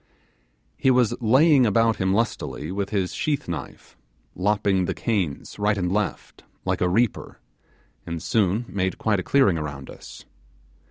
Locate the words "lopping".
4.33-4.85